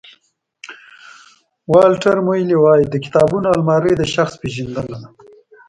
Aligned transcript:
والټر 1.71 2.17
مویلي 2.25 2.57
وایي 2.59 2.83
د 2.89 2.95
کتابونو 3.05 3.47
المارۍ 3.55 3.93
د 3.97 4.03
شخص 4.15 4.33
پېژندنه 4.41 4.81
ده. 4.89 4.99